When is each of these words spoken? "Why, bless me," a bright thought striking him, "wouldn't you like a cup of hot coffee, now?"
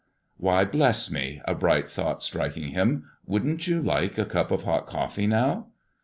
"Why, 0.37 0.65
bless 0.65 1.11
me," 1.11 1.43
a 1.45 1.53
bright 1.53 1.87
thought 1.87 2.23
striking 2.23 2.69
him, 2.69 3.07
"wouldn't 3.27 3.67
you 3.67 3.79
like 3.83 4.17
a 4.17 4.25
cup 4.25 4.49
of 4.49 4.63
hot 4.63 4.87
coffee, 4.87 5.27
now?" 5.27 5.67